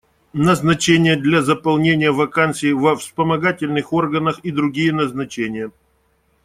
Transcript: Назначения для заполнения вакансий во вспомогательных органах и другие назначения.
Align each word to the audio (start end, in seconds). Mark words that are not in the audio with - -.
Назначения 0.33 1.15
для 1.15 1.43
заполнения 1.43 2.11
вакансий 2.11 2.73
во 2.73 2.95
вспомогательных 2.95 3.93
органах 3.93 4.39
и 4.41 4.49
другие 4.49 4.91
назначения. 4.91 5.71